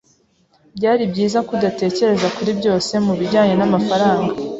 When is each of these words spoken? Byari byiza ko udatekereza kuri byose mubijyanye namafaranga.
Byari 0.77 1.03
byiza 1.11 1.37
ko 1.45 1.51
udatekereza 1.57 2.27
kuri 2.35 2.51
byose 2.59 2.91
mubijyanye 3.05 3.53
namafaranga. 3.57 4.31